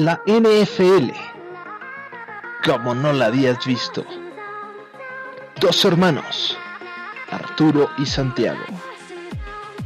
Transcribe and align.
la 0.00 0.22
NFL, 0.26 1.10
como 2.64 2.94
no 2.94 3.12
la 3.12 3.26
habías 3.26 3.66
visto. 3.66 4.02
Dos 5.60 5.84
hermanos, 5.84 6.56
Arturo 7.30 7.90
y 7.98 8.06
Santiago. 8.06 8.64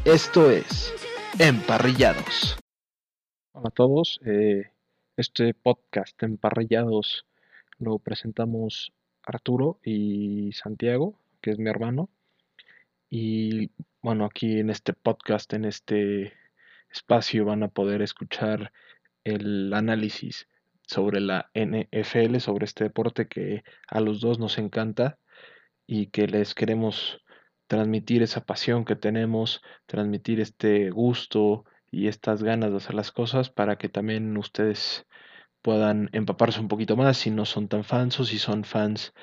Esto 0.05 0.53
es 0.53 0.95
Emparrillados. 1.41 2.57
Hola 3.55 3.71
a 3.71 3.73
todos, 3.73 4.21
eh, 4.25 4.71
este 5.17 5.53
podcast 5.53 6.23
Emparrillados 6.23 7.27
lo 7.81 7.99
presentamos 7.99 8.93
Arturo 9.25 9.81
y 9.83 10.53
Santiago, 10.53 11.19
que 11.41 11.51
es 11.51 11.59
mi 11.59 11.71
hermano. 11.71 12.09
Y 13.11 13.73
bueno, 14.01 14.27
aquí 14.27 14.61
en 14.61 14.71
este 14.71 14.93
podcast, 14.93 15.53
en 15.55 15.65
este 15.65 16.35
espacio, 16.89 17.47
van 17.47 17.65
a 17.65 17.69
poder 17.69 18.01
escuchar 18.01 18.71
el 19.25 19.73
análisis 19.73 20.49
sobre 20.87 21.21
la 21.21 21.51
NFL, 21.55 22.39
sobre 22.39 22.67
este 22.67 22.85
deporte 22.85 23.27
que 23.27 23.65
a 23.89 24.01
los 24.01 24.21
dos 24.21 24.39
nos 24.39 24.59
encanta 24.59 25.19
y 25.87 26.07
que 26.07 26.27
les 26.27 26.55
queremos 26.55 27.23
transmitir 27.67 28.23
esa 28.23 28.45
pasión 28.45 28.85
que 28.85 28.97
tenemos, 28.97 29.63
transmitir 29.87 30.41
este 30.41 30.91
gusto 30.91 31.65
y 31.91 32.09
estas 32.09 32.43
ganas 32.43 32.71
de 32.71 32.77
hacer 32.77 32.95
las 32.95 33.13
cosas 33.13 33.51
para 33.51 33.77
que 33.77 33.89
también 33.89 34.37
ustedes 34.37 35.07
puedan 35.63 36.11
empaparse 36.13 36.61
un 36.61 36.69
poquito 36.69 36.97
más 36.97 37.17
si 37.17 37.31
no 37.31 37.47
son 37.47 37.69
tan 37.69 37.85
fans 37.85 38.21
o 38.21 38.25
si 38.25 38.39
son 38.39 38.65
fans 38.65 39.15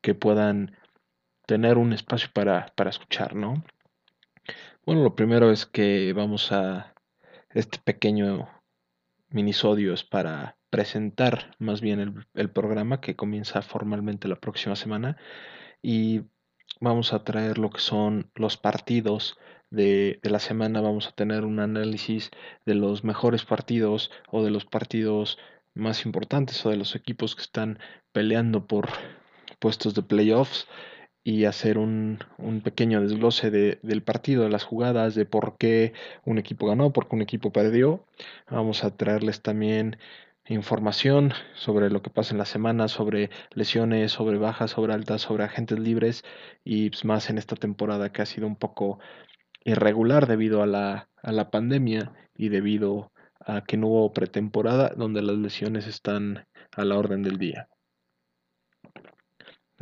que 0.00 0.14
puedan 0.14 0.76
tener 1.46 1.76
un 1.76 1.92
espacio 1.92 2.30
para, 2.32 2.72
para 2.74 2.90
escuchar, 2.90 3.34
¿no? 3.34 3.62
Bueno, 4.86 5.02
lo 5.02 5.14
primero 5.14 5.50
es 5.50 5.66
que 5.66 6.12
vamos 6.14 6.52
a 6.52 6.94
este 7.50 7.78
pequeño 7.78 8.48
minisodio 9.34 9.92
es 9.92 10.04
para 10.04 10.56
presentar 10.70 11.56
más 11.58 11.80
bien 11.80 12.24
el, 12.34 12.50
programa 12.50 13.00
que 13.00 13.16
comienza 13.16 13.62
formalmente 13.62 14.28
la 14.28 14.36
próxima 14.36 14.76
semana 14.76 15.16
y 15.82 16.22
vamos 16.80 17.12
a 17.12 17.24
traer 17.24 17.58
lo 17.58 17.70
que 17.70 17.80
son 17.80 18.30
los 18.36 18.56
partidos 18.56 19.36
de, 19.70 20.20
de, 20.22 20.30
la 20.30 20.38
semana. 20.38 20.80
Vamos 20.80 21.08
a 21.08 21.12
tener 21.12 21.44
un 21.44 21.58
análisis 21.58 22.30
de 22.64 22.74
los 22.76 23.02
mejores 23.02 23.44
partidos 23.44 24.10
o 24.30 24.44
de 24.44 24.50
los 24.50 24.64
partidos 24.64 25.38
más 25.74 26.06
importantes 26.06 26.64
o 26.64 26.70
de 26.70 26.76
los 26.76 26.94
equipos 26.94 27.34
que 27.34 27.42
están 27.42 27.80
peleando 28.12 28.66
por 28.66 28.88
puestos 29.58 29.94
de 29.94 30.02
playoffs 30.02 30.68
y 31.24 31.46
hacer 31.46 31.78
un, 31.78 32.18
un 32.38 32.60
pequeño 32.60 33.00
desglose 33.00 33.50
de, 33.50 33.78
del 33.82 34.02
partido, 34.02 34.44
de 34.44 34.50
las 34.50 34.64
jugadas, 34.64 35.14
de 35.14 35.26
por 35.26 35.56
qué 35.58 35.94
un 36.24 36.38
equipo 36.38 36.66
ganó, 36.66 36.92
por 36.92 37.08
qué 37.08 37.16
un 37.16 37.22
equipo 37.22 37.52
perdió. 37.52 38.04
Vamos 38.50 38.84
a 38.84 38.96
traerles 38.96 39.42
también 39.42 39.98
información 40.46 41.32
sobre 41.54 41.90
lo 41.90 42.02
que 42.02 42.10
pasa 42.10 42.32
en 42.34 42.38
la 42.38 42.44
semana, 42.44 42.88
sobre 42.88 43.30
lesiones, 43.52 44.12
sobre 44.12 44.38
bajas, 44.38 44.72
sobre 44.72 44.92
altas, 44.92 45.22
sobre 45.22 45.44
agentes 45.44 45.78
libres 45.78 46.24
y 46.64 46.90
pues, 46.90 47.04
más 47.04 47.30
en 47.30 47.38
esta 47.38 47.56
temporada 47.56 48.12
que 48.12 48.22
ha 48.22 48.26
sido 48.26 48.46
un 48.46 48.56
poco 48.56 48.98
irregular 49.64 50.26
debido 50.26 50.62
a 50.62 50.66
la, 50.66 51.08
a 51.22 51.32
la 51.32 51.50
pandemia 51.50 52.12
y 52.36 52.50
debido 52.50 53.12
a 53.40 53.62
que 53.64 53.76
no 53.76 53.88
hubo 53.88 54.12
pretemporada 54.12 54.90
donde 54.96 55.22
las 55.22 55.36
lesiones 55.36 55.86
están 55.86 56.46
a 56.72 56.84
la 56.84 56.98
orden 56.98 57.22
del 57.22 57.38
día. 57.38 57.68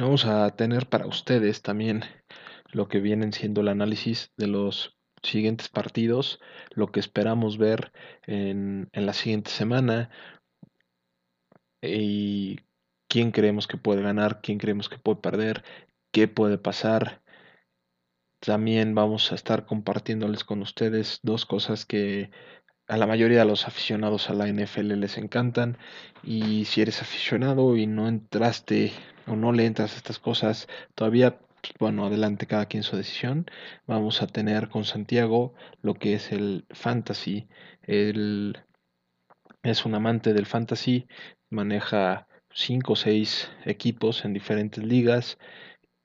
Vamos 0.03 0.25
a 0.25 0.51
tener 0.57 0.89
para 0.89 1.07
ustedes 1.07 1.63
también 1.63 2.03
lo 2.73 2.89
que 2.89 2.99
vienen 2.99 3.33
siendo 3.33 3.61
el 3.61 3.69
análisis 3.69 4.33
de 4.37 4.49
los 4.49 4.99
siguientes 5.23 5.69
partidos, 5.69 6.41
lo 6.71 6.91
que 6.91 6.99
esperamos 6.99 7.57
ver 7.57 7.93
en, 8.27 8.91
la 8.95 9.13
siguiente 9.13 9.53
semana 9.53 10.11
y 11.81 12.59
quién 13.07 13.31
creemos 13.31 13.69
que 13.69 13.77
puede 13.77 14.03
ganar, 14.03 14.41
quién 14.43 14.59
creemos 14.59 14.89
que 14.89 14.99
puede 14.99 15.21
perder, 15.21 15.63
qué 16.11 16.27
puede 16.27 16.59
pasar. 16.59 17.23
También 18.41 18.97
vamos 18.97 19.31
a 19.31 19.37
estar 19.37 19.67
compartiéndoles 19.67 20.43
con 20.43 20.63
ustedes 20.63 21.21
dos 21.23 21.47
cosas 21.47 21.87
que 21.87 22.33
a 22.89 22.97
la 22.97 23.07
mayoría 23.07 23.39
de 23.39 23.45
los 23.45 23.69
aficionados 23.69 24.31
a 24.31 24.35
la 24.35 24.49
NFL 24.49 24.99
les 24.99 25.17
encantan 25.17 25.79
y 26.25 26.65
si 26.65 26.83
eres 26.83 27.03
aficionado 27.03 27.77
y 27.77 27.87
no 27.87 28.09
entraste 28.09 28.91
o 29.27 29.37
no 29.37 29.53
le 29.53 29.67
entras 29.67 29.95
a 29.95 29.97
estas 29.97 30.19
cosas 30.19 30.69
todavía 30.95 31.39
pues, 31.39 31.75
bueno 31.79 32.07
adelante 32.07 32.47
cada 32.47 32.67
quien 32.67 32.83
su 32.83 32.97
decisión. 32.97 33.47
Vamos 33.87 34.23
a 34.23 34.27
tener 34.27 34.69
con 34.69 34.85
Santiago 34.85 35.55
lo 35.83 35.95
que 35.95 36.15
es 36.15 36.33
el 36.33 36.67
fantasy. 36.71 37.49
Él 37.83 38.59
es 39.63 39.85
un 39.87 39.95
amante 39.95 40.35
del 40.35 40.47
fantasy 40.47 41.07
maneja 41.51 42.27
cinco 42.51 42.95
o 42.95 42.97
seis 42.97 43.51
equipos 43.65 44.25
en 44.25 44.33
diferentes 44.33 44.83
ligas 44.85 45.39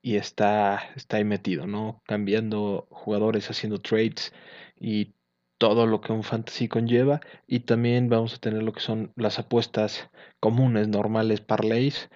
y 0.01 0.15
está, 0.15 0.91
está 0.95 1.17
ahí 1.17 1.25
metido, 1.25 1.67
¿no? 1.67 2.01
Cambiando 2.05 2.87
jugadores, 2.91 3.49
haciendo 3.49 3.79
trades 3.79 4.33
y 4.79 5.15
todo 5.57 5.87
lo 5.87 6.01
que 6.01 6.13
un 6.13 6.23
fantasy 6.23 6.67
conlleva. 6.67 7.19
Y 7.47 7.61
también 7.61 8.09
vamos 8.09 8.35
a 8.35 8.37
tener 8.37 8.63
lo 8.63 8.73
que 8.73 8.81
son 8.81 9.11
las 9.15 9.39
apuestas 9.39 10.09
comunes, 10.39 10.87
normales, 10.87 11.41
parlays, 11.41 12.09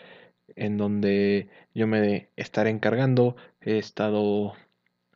en 0.56 0.78
donde 0.78 1.50
yo 1.74 1.88
me 1.88 2.30
estaré 2.36 2.70
encargando. 2.70 3.36
He 3.62 3.78
estado 3.78 4.54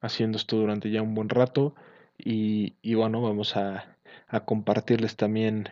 haciendo 0.01 0.37
esto 0.37 0.57
durante 0.57 0.91
ya 0.91 1.01
un 1.01 1.15
buen 1.15 1.29
rato 1.29 1.75
y, 2.17 2.75
y 2.81 2.93
bueno, 2.95 3.21
vamos 3.21 3.55
a, 3.57 3.97
a 4.27 4.45
compartirles 4.45 5.15
también 5.15 5.69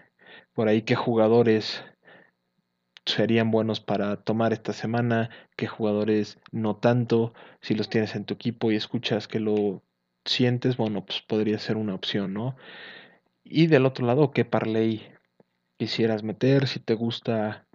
por 0.53 0.68
ahí 0.68 0.84
qué 0.84 0.96
jugadores 0.96 1.84
serían 3.06 3.51
buenos 3.51 3.79
para 3.81 4.18
tomar 4.18 4.53
esta 4.53 4.74
semana, 4.74 5.29
qué 5.56 5.68
jugadores 5.68 6.40
no 6.51 6.75
tanto, 6.78 7.34
si 7.62 7.75
los 7.75 7.90
tienes 7.90 8.16
en 8.16 8.25
tu 8.25 8.34
equipo 8.35 8.72
y 8.72 8.75
escuchas 8.75 9.28
que 9.28 9.40
lo 9.40 9.81
sientes, 10.25 10.78
bueno, 10.78 11.06
pues 11.06 11.22
podría 11.22 11.59
ser 11.59 11.78
una 11.78 11.95
opción, 11.95 12.34
¿no? 12.34 12.56
Y 13.44 13.68
del 13.68 13.85
otro 13.85 14.06
lado, 14.06 14.31
¿qué 14.31 14.45
parlay 14.45 15.03
quisieras 15.78 16.24
meter? 16.24 16.68
Si 16.68 16.80
te 16.80 16.94
gusta 16.94 17.68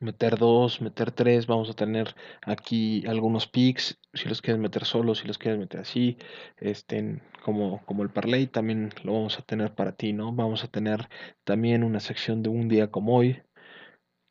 meter 0.00 0.38
dos, 0.38 0.80
meter 0.80 1.12
tres, 1.12 1.46
vamos 1.46 1.70
a 1.70 1.74
tener 1.74 2.14
aquí 2.42 3.04
algunos 3.06 3.46
picks, 3.46 4.00
si 4.14 4.28
los 4.28 4.42
quieres 4.42 4.60
meter 4.60 4.84
solos, 4.84 5.18
si 5.18 5.28
los 5.28 5.38
quieres 5.38 5.60
meter 5.60 5.80
así, 5.80 6.18
estén 6.56 7.22
como, 7.44 7.84
como 7.86 8.02
el 8.02 8.10
parlay, 8.10 8.46
también 8.46 8.90
lo 9.04 9.12
vamos 9.12 9.38
a 9.38 9.42
tener 9.42 9.74
para 9.74 9.92
ti, 9.92 10.12
¿no? 10.12 10.32
Vamos 10.32 10.64
a 10.64 10.68
tener 10.68 11.08
también 11.44 11.84
una 11.84 12.00
sección 12.00 12.42
de 12.42 12.50
un 12.50 12.68
día 12.68 12.90
como 12.90 13.16
hoy, 13.16 13.42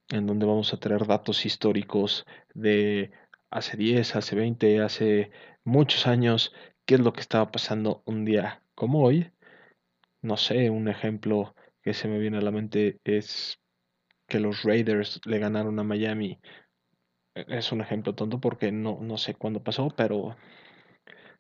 en 0.10 0.26
donde 0.28 0.46
vamos 0.46 0.74
a 0.74 0.78
tener 0.78 1.06
datos 1.06 1.46
históricos 1.46 2.26
de 2.54 3.12
hace 3.52 3.78
10, 3.78 4.16
hace 4.16 4.36
20, 4.36 4.82
hace 4.82 5.32
muchos 5.64 6.08
años 6.08 6.54
qué 6.86 6.96
es 6.96 7.02
lo 7.02 7.14
que 7.14 7.22
estaba 7.22 7.52
pasando 7.52 8.02
un 8.06 8.26
día 8.26 8.64
como 8.76 9.04
hoy. 9.04 9.32
No 10.22 10.38
sé, 10.38 10.70
un 10.70 10.88
ejemplo 10.88 11.56
que 11.82 11.94
se 11.94 12.08
me 12.08 12.20
viene 12.20 12.38
a 12.38 12.42
la 12.42 12.52
mente 12.52 13.00
es 13.04 13.60
que 14.30 14.40
los 14.40 14.64
Raiders 14.64 15.20
le 15.26 15.40
ganaron 15.40 15.80
a 15.80 15.84
Miami. 15.84 16.40
E, 17.36 17.46
es 17.50 17.72
un 17.72 17.82
ejemplo 17.82 18.16
tonto 18.16 18.40
porque 18.40 18.72
no, 18.72 19.00
no 19.02 19.18
sé 19.18 19.36
cuándo 19.36 19.64
pasó, 19.64 19.90
pero 19.90 20.38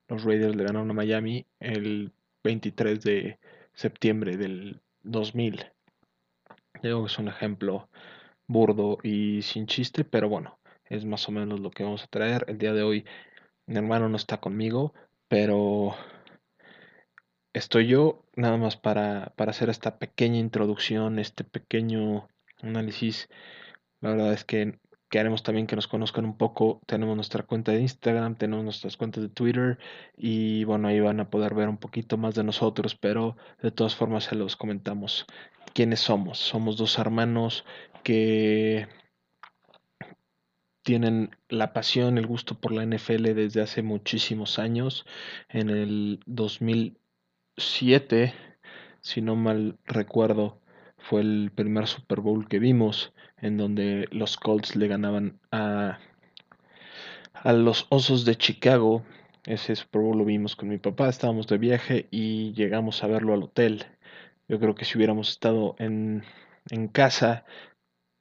los 0.09 0.23
Raiders 0.23 0.55
le 0.55 0.65
ganaron 0.65 0.89
a 0.91 0.93
Miami 0.93 1.45
el 1.59 2.11
23 2.43 3.01
de 3.01 3.39
septiembre 3.73 4.35
del 4.37 4.81
2000. 5.03 5.65
Digo 6.81 7.01
que 7.01 7.11
es 7.11 7.19
un 7.19 7.27
ejemplo 7.27 7.89
burdo 8.47 8.97
y 9.03 9.41
sin 9.43 9.67
chiste, 9.67 10.03
pero 10.03 10.27
bueno, 10.27 10.59
es 10.85 11.05
más 11.05 11.27
o 11.29 11.31
menos 11.31 11.59
lo 11.59 11.71
que 11.71 11.83
vamos 11.83 12.03
a 12.03 12.07
traer. 12.07 12.45
El 12.47 12.57
día 12.57 12.73
de 12.73 12.83
hoy 12.83 13.05
mi 13.67 13.77
hermano 13.77 14.09
no 14.09 14.17
está 14.17 14.39
conmigo, 14.39 14.93
pero 15.27 15.95
estoy 17.53 17.87
yo 17.87 18.23
nada 18.35 18.57
más 18.57 18.77
para, 18.77 19.33
para 19.35 19.51
hacer 19.51 19.69
esta 19.69 19.99
pequeña 19.99 20.39
introducción, 20.39 21.19
este 21.19 21.43
pequeño 21.43 22.27
análisis. 22.61 23.29
La 24.01 24.11
verdad 24.11 24.33
es 24.33 24.45
que 24.45 24.79
queremos 25.09 25.43
también 25.43 25.67
que 25.67 25.75
nos 25.75 25.87
conozcan 25.87 26.25
un 26.25 26.37
poco. 26.37 26.81
Tenemos 26.85 27.15
nuestra 27.15 27.43
cuenta 27.43 27.71
de 27.71 27.81
Instagram, 27.81 28.35
tenemos 28.35 28.63
nuestras 28.63 28.97
cuentas 28.97 29.23
de 29.23 29.29
Twitter 29.29 29.79
y 30.15 30.63
bueno, 30.65 30.87
ahí 30.87 30.99
van 30.99 31.19
a 31.19 31.29
poder 31.29 31.55
ver 31.55 31.69
un 31.69 31.77
poquito 31.77 32.17
más 32.17 32.35
de 32.35 32.43
nosotros, 32.43 32.95
pero 32.95 33.35
de 33.61 33.71
todas 33.71 33.95
formas 33.95 34.25
se 34.25 34.35
los 34.35 34.55
comentamos. 34.55 35.25
¿Quiénes 35.73 35.99
somos? 36.01 36.37
Somos 36.39 36.77
dos 36.77 36.97
hermanos 36.99 37.65
que 38.03 38.87
tienen 40.83 41.31
la 41.49 41.73
pasión, 41.73 42.17
el 42.17 42.27
gusto 42.27 42.59
por 42.59 42.71
la 42.71 42.83
NFL 42.83 43.33
desde 43.35 43.61
hace 43.61 43.81
muchísimos 43.83 44.59
años. 44.59 45.05
En 45.49 45.69
el 45.69 46.21
2007, 46.25 48.33
si 49.01 49.21
no 49.21 49.35
mal 49.35 49.77
recuerdo, 49.85 50.61
fue 50.99 51.21
el 51.21 51.51
primer 51.53 51.87
Super 51.87 52.21
Bowl 52.21 52.47
que 52.47 52.59
vimos, 52.59 53.13
en 53.37 53.57
donde 53.57 54.07
los 54.11 54.37
Colts 54.37 54.75
le 54.75 54.87
ganaban 54.87 55.39
a, 55.51 55.99
a 57.33 57.53
los 57.53 57.87
Osos 57.89 58.25
de 58.25 58.35
Chicago. 58.35 59.03
Ese 59.45 59.75
Super 59.75 60.01
Bowl 60.01 60.17
lo 60.17 60.25
vimos 60.25 60.55
con 60.55 60.69
mi 60.69 60.77
papá, 60.77 61.09
estábamos 61.09 61.47
de 61.47 61.57
viaje 61.57 62.07
y 62.11 62.53
llegamos 62.53 63.03
a 63.03 63.07
verlo 63.07 63.33
al 63.33 63.43
hotel. 63.43 63.85
Yo 64.47 64.59
creo 64.59 64.75
que 64.75 64.85
si 64.85 64.97
hubiéramos 64.97 65.29
estado 65.29 65.75
en 65.79 66.23
en 66.69 66.87
casa, 66.87 67.45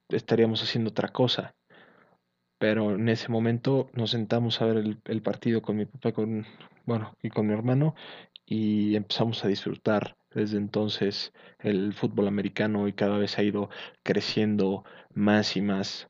estaríamos 0.09 0.63
haciendo 0.63 0.91
otra 0.91 1.09
cosa. 1.09 1.55
Pero 2.59 2.95
en 2.95 3.09
ese 3.09 3.29
momento 3.29 3.91
nos 3.95 4.11
sentamos 4.11 4.61
a 4.61 4.67
ver 4.67 4.99
el, 5.05 5.23
partido 5.23 5.63
con 5.63 5.77
mi 5.77 5.87
papá 5.87 6.13
con, 6.13 6.45
bueno, 6.87 7.17
y 7.23 7.31
con 7.31 7.47
mi 7.47 7.53
hermano 7.53 7.95
y 8.47 8.97
empezamos 8.97 9.45
a 9.45 9.49
disfrutar 9.49 10.17
desde 10.33 10.59
entonces 10.59 11.33
el 11.59 11.95
fútbol 11.95 12.29
americano 12.29 12.89
y 12.89 12.93
cada 12.93 13.19
vez 13.19 13.39
ha 13.39 13.43
ido 13.43 13.71
creciendo 14.03 14.85
más 15.15 15.57
y 15.57 15.63
más 15.63 16.09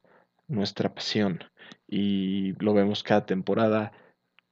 nuestra 0.49 0.95
pasión. 0.95 1.45
Y 1.87 2.53
lo 2.63 2.75
vemos 2.75 3.03
cada 3.03 3.27
temporada 3.27 3.93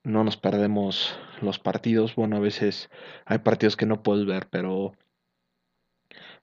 no 0.05 0.23
nos 0.23 0.37
perdemos 0.37 1.19
los 1.43 1.59
partidos. 1.59 2.15
Bueno 2.15 2.37
a 2.37 2.41
veces 2.41 2.91
hay 3.25 3.39
partidos 3.39 3.77
que 3.77 3.87
no 3.87 4.03
puedes 4.03 4.25
ver 4.25 4.49
pero 4.51 4.95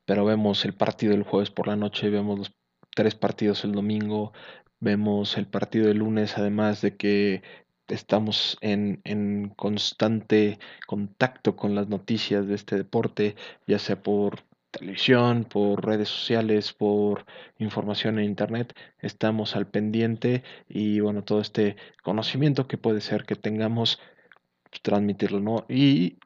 pero 0.06 0.26
vemos 0.26 0.66
el 0.66 0.74
partido 0.74 1.14
el 1.14 1.24
jueves 1.24 1.50
por 1.50 1.68
la 1.68 1.78
noche 1.78 2.10
vemos 2.10 2.38
los 2.38 2.54
tres 2.94 3.16
partidos 3.16 3.64
el 3.64 3.72
domingo 3.72 4.34
vemos 4.80 5.38
el 5.38 5.48
partido 5.48 5.90
el 5.90 6.00
lunes 6.00 6.38
además 6.38 6.82
de 6.82 6.98
que 6.98 7.42
estamos 7.88 8.58
en, 8.62 9.02
en, 9.04 9.50
constante 9.56 10.60
contacto 10.88 11.56
con 11.56 11.76
las 11.76 11.88
noticias 11.90 12.48
de 12.48 12.56
este 12.56 12.76
deporte, 12.78 13.36
ya 13.68 13.80
sea 13.80 14.02
por 14.02 14.44
televisión, 14.74 15.46
por 15.46 15.86
redes 15.86 16.10
sociales, 16.10 16.74
por 16.74 17.26
información 17.60 18.20
en 18.20 18.26
internet, 18.26 18.74
estamos 19.00 19.56
al 19.56 19.68
pendiente 19.68 20.44
y 20.68 21.00
bueno, 21.00 21.24
todo 21.24 21.42
este 21.42 21.78
conocimiento 22.04 22.68
que 22.68 22.78
puede 22.78 23.02
ser 23.02 23.26
que 23.26 23.36
tengamos, 23.36 24.00
pues, 24.70 24.82
transmitirlo, 24.82 25.40
¿no? 25.40 25.66
Y 25.70 26.18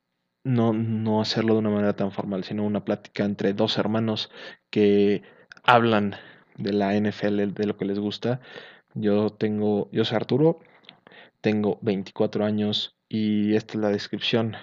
no, 0.44 0.74
no 0.74 1.22
hacerlo 1.22 1.54
de 1.54 1.60
una 1.60 1.70
manera 1.72 1.96
tan 1.96 2.12
formal, 2.12 2.44
sino 2.44 2.66
una 2.66 2.86
plática 2.86 3.26
entre 3.26 3.54
dos 3.54 3.78
hermanos 3.78 4.32
que 4.70 5.24
hablan 5.64 6.16
de 6.58 6.74
la 6.74 6.96
NFL, 6.96 7.54
de 7.54 7.66
lo 7.68 7.78
que 7.78 7.86
les 7.86 8.00
gusta. 8.00 8.40
Yo 8.94 9.30
tengo, 9.32 9.90
yo 9.92 10.06
soy 10.06 10.16
Arturo, 10.16 10.60
tengo 11.48 11.80
24 11.82 12.44
años 12.44 12.98
y 13.08 13.56
esta 13.56 13.76
es 13.76 13.80
la 13.80 13.88
descripción 13.88 14.58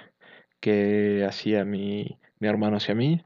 que 0.60 1.24
hacía 1.26 1.64
mi, 1.64 2.18
mi 2.40 2.46
hermano 2.46 2.76
hacia 2.76 2.94
mí, 2.94 3.24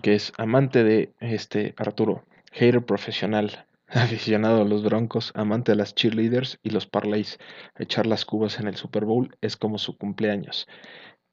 que 0.00 0.14
es 0.14 0.32
amante 0.38 0.82
de 0.82 1.12
este 1.20 1.74
Arturo, 1.76 2.24
hater 2.50 2.86
profesional, 2.86 3.66
aficionado 3.86 4.62
a 4.62 4.64
los 4.64 4.82
broncos, 4.82 5.32
amante 5.34 5.72
de 5.72 5.76
las 5.76 5.94
cheerleaders 5.94 6.58
y 6.62 6.70
los 6.70 6.86
parlays. 6.86 7.38
Echar 7.78 8.06
las 8.06 8.24
cubas 8.24 8.58
en 8.58 8.66
el 8.66 8.76
Super 8.76 9.04
Bowl 9.04 9.36
es 9.42 9.58
como 9.58 9.76
su 9.76 9.98
cumpleaños. 9.98 10.66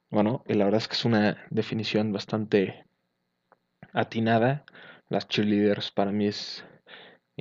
Bueno, 0.09 0.43
y 0.49 0.55
la 0.55 0.65
verdad 0.65 0.81
es 0.81 0.89
que 0.89 0.95
es 0.95 1.05
una 1.05 1.37
definición 1.49 2.11
bastante 2.11 2.83
atinada. 3.93 4.65
Las 5.07 5.29
cheerleaders 5.29 5.91
para 5.91 6.11
mí 6.11 6.27
es 6.27 6.65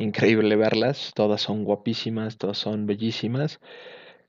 increíble 0.02 0.56
verlas, 0.56 1.12
todas 1.14 1.42
son 1.42 1.64
guapísimas, 1.64 2.38
todas 2.38 2.58
son 2.58 2.86
bellísimas, 2.86 3.60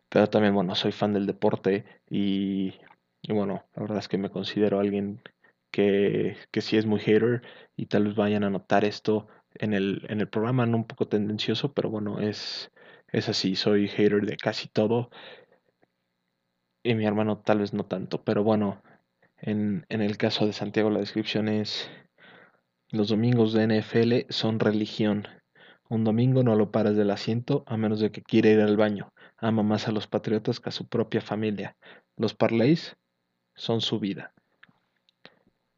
pero 0.10 0.30
también, 0.30 0.54
bueno, 0.56 0.76
soy 0.76 0.92
fan 0.92 1.14
del 1.14 1.28
deporte 1.28 1.86
y, 2.10 2.74
bueno, 3.28 3.66
la 3.76 3.82
verdad 3.84 4.00
es 4.00 4.08
que 4.08 4.18
me 4.18 4.30
considero 4.32 4.80
alguien 4.80 5.22
que, 5.72 6.38
que 6.52 6.62
sí 6.62 6.78
es 6.78 6.86
muy 6.86 7.00
hater 7.00 7.44
y 7.76 7.88
tal 7.88 8.06
vez 8.06 8.16
vayan 8.16 8.44
a 8.44 8.50
notar 8.50 8.86
esto 8.86 9.28
en 9.56 9.74
el, 9.74 10.06
en 10.10 10.22
el 10.22 10.30
programa, 10.30 10.66
no 10.66 10.78
un 10.78 10.88
poco 10.88 11.08
tendencioso, 11.08 11.74
pero 11.74 11.90
bueno, 11.90 12.20
es, 12.20 12.72
es 13.12 13.30
así, 13.30 13.56
soy 13.56 13.88
hater 13.88 14.26
de 14.26 14.38
casi 14.38 14.68
todo 14.70 15.10
y 16.84 16.96
mi 16.96 17.06
hermano 17.06 17.40
tal 17.40 17.60
vez 17.60 17.74
no 17.74 17.86
tanto, 17.86 18.24
pero 18.24 18.44
bueno, 18.44 18.82
en, 19.38 19.86
en 19.90 20.02
el 20.02 20.18
caso 20.18 20.46
de 20.46 20.54
Santiago 20.54 20.90
la 20.90 21.00
descripción 21.00 21.48
es 21.48 21.90
los 22.92 23.10
domingos 23.10 23.54
de 23.54 23.64
NFL 23.64 24.26
son 24.30 24.60
religión. 24.60 25.28
Un 25.90 26.04
domingo 26.04 26.44
no 26.44 26.56
lo 26.56 26.72
paras 26.72 26.96
del 26.96 27.10
asiento 27.10 27.64
a 27.66 27.76
menos 27.76 28.00
de 28.00 28.12
que 28.12 28.22
quiera 28.22 28.50
ir 28.50 28.62
al 28.62 28.78
baño. 28.78 29.12
Ama 29.38 29.64
más 29.64 29.88
a 29.88 29.92
los 29.92 30.06
patriotas 30.06 30.60
que 30.60 30.70
a 30.70 30.72
su 30.72 30.88
propia 30.88 31.20
familia. 31.20 31.76
Los 32.16 32.36
parlays 32.36 32.96
son 33.56 33.82
su 33.82 34.00
vida. 34.00 34.32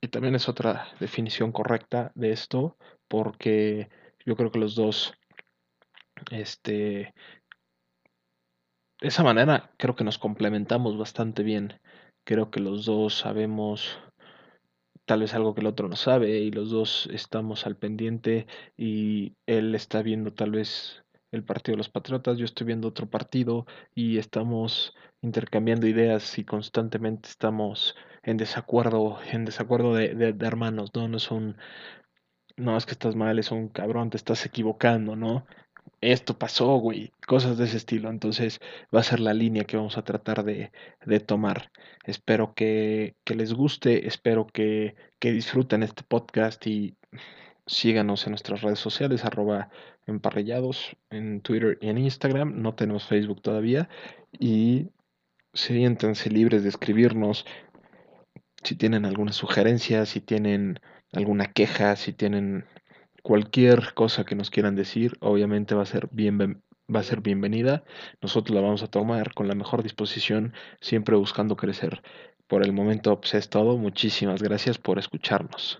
Y 0.01 0.09
también 0.09 0.35
es 0.35 0.49
otra 0.49 0.87
definición 0.99 1.53
correcta 1.53 2.11
de 2.13 2.31
esto, 2.31 2.75
porque 3.07 3.89
yo 4.25 4.35
creo 4.35 4.51
que 4.51 4.59
los 4.59 4.75
dos, 4.75 5.13
este, 6.29 7.13
de 8.99 9.07
esa 9.07 9.23
manera 9.23 9.71
creo 9.77 9.95
que 9.95 10.03
nos 10.03 10.17
complementamos 10.17 10.97
bastante 10.97 11.41
bien. 11.41 11.79
Creo 12.25 12.51
que 12.51 12.59
los 12.59 12.85
dos 12.85 13.15
sabemos 13.15 13.97
tal 15.11 15.19
vez 15.19 15.33
algo 15.33 15.53
que 15.53 15.59
el 15.59 15.67
otro 15.67 15.89
no 15.89 15.97
sabe 15.97 16.39
y 16.39 16.51
los 16.51 16.69
dos 16.69 17.09
estamos 17.11 17.65
al 17.65 17.75
pendiente 17.75 18.47
y 18.77 19.35
él 19.45 19.75
está 19.75 20.01
viendo 20.01 20.33
tal 20.33 20.51
vez 20.51 21.03
el 21.31 21.43
partido 21.43 21.73
de 21.73 21.79
los 21.79 21.89
Patriotas, 21.89 22.37
yo 22.37 22.45
estoy 22.45 22.65
viendo 22.67 22.87
otro 22.87 23.09
partido 23.09 23.65
y 23.93 24.19
estamos 24.19 24.95
intercambiando 25.21 25.85
ideas 25.85 26.37
y 26.39 26.45
constantemente 26.45 27.27
estamos 27.27 27.93
en 28.23 28.37
desacuerdo, 28.37 29.19
en 29.33 29.43
desacuerdo 29.43 29.93
de, 29.95 30.15
de, 30.15 30.31
de 30.31 30.47
hermanos, 30.47 30.91
¿no? 30.95 31.09
No 31.09 31.17
es 31.17 31.29
un, 31.29 31.57
no 32.55 32.77
es 32.77 32.85
que 32.85 32.93
estás 32.93 33.15
mal, 33.17 33.37
es 33.37 33.51
un 33.51 33.67
cabrón, 33.67 34.09
te 34.11 34.17
estás 34.17 34.45
equivocando, 34.45 35.17
¿no? 35.17 35.45
Esto 36.01 36.37
pasó, 36.37 36.77
güey, 36.77 37.11
cosas 37.27 37.57
de 37.57 37.65
ese 37.65 37.77
estilo. 37.77 38.09
Entonces 38.09 38.59
va 38.93 39.01
a 39.01 39.03
ser 39.03 39.19
la 39.19 39.33
línea 39.33 39.65
que 39.65 39.77
vamos 39.77 39.97
a 39.97 40.03
tratar 40.03 40.43
de, 40.43 40.71
de 41.05 41.19
tomar. 41.19 41.71
Espero 42.05 42.53
que, 42.55 43.15
que, 43.23 43.35
les 43.35 43.53
guste, 43.53 44.07
espero 44.07 44.47
que, 44.47 44.95
que, 45.19 45.31
disfruten 45.31 45.83
este 45.83 46.03
podcast 46.03 46.65
y 46.67 46.95
síganos 47.67 48.25
en 48.25 48.31
nuestras 48.31 48.61
redes 48.61 48.79
sociales, 48.79 49.23
arroba 49.23 49.69
emparrillados 50.07 50.97
en 51.11 51.41
Twitter 51.41 51.77
y 51.81 51.89
en 51.89 51.99
Instagram. 51.99 52.61
No 52.61 52.73
tenemos 52.75 53.05
Facebook 53.05 53.41
todavía 53.41 53.87
y 54.39 54.89
siéntanse 55.53 56.29
libres 56.29 56.63
de 56.63 56.69
escribirnos 56.69 57.45
si 58.63 58.75
tienen 58.75 59.05
alguna 59.05 59.33
sugerencia, 59.33 60.05
si 60.05 60.21
tienen 60.21 60.79
alguna 61.13 61.47
queja, 61.47 61.95
si 61.95 62.13
tienen 62.13 62.65
cualquier 63.21 63.93
cosa 63.93 64.25
que 64.25 64.35
nos 64.35 64.49
quieran 64.49 64.75
decir, 64.75 65.17
obviamente 65.19 65.75
va 65.75 65.83
a 65.83 65.85
ser 65.85 66.09
bien, 66.11 66.61
va 66.93 66.99
a 66.99 67.03
ser 67.03 67.21
bienvenida. 67.21 67.83
Nosotros 68.21 68.55
la 68.55 68.61
vamos 68.61 68.83
a 68.83 68.87
tomar 68.87 69.33
con 69.33 69.47
la 69.47 69.55
mejor 69.55 69.83
disposición, 69.83 70.53
siempre 70.79 71.15
buscando 71.15 71.55
crecer. 71.55 72.01
Por 72.47 72.63
el 72.63 72.73
momento, 72.73 73.19
pues 73.19 73.33
es 73.35 73.49
todo. 73.49 73.77
Muchísimas 73.77 74.41
gracias 74.41 74.77
por 74.77 74.99
escucharnos. 74.99 75.79